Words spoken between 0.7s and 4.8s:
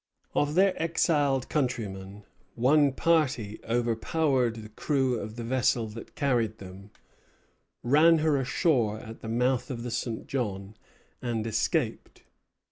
exiled countrymen, one party overpowered the